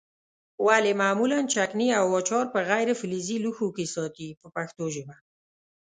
[0.65, 5.15] ولې معمولا چکني او اچار په غیر فلزي لوښو کې ساتي په پښتو ژبه.